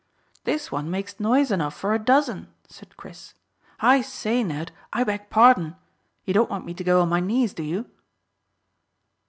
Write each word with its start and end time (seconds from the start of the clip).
"This 0.45 0.71
one 0.71 0.89
makes 0.89 1.19
noise 1.19 1.51
enough 1.51 1.77
for 1.77 1.93
a 1.93 1.99
dozen," 1.99 2.51
said 2.67 2.97
Chris. 2.97 3.35
"I 3.81 4.01
say, 4.01 4.43
Ned, 4.43 4.71
I 4.91 5.03
beg 5.03 5.29
pardon. 5.29 5.75
You 6.25 6.33
don't 6.33 6.49
want 6.49 6.65
me 6.65 6.73
to 6.73 6.83
go 6.83 7.01
on 7.03 7.09
my 7.09 7.19
knees, 7.19 7.53
do 7.53 7.61
you?" 7.61 7.87